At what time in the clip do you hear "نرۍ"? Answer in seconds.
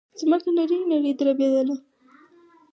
0.55-0.79, 0.91-1.11